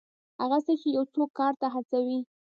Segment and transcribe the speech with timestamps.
[0.41, 2.19] هغه څه چې یو څوک کار ته هڅوي.